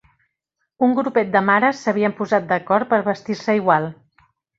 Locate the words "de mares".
1.35-1.81